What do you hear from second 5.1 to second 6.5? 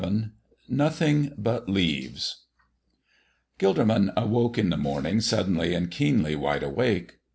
suddenly and keenly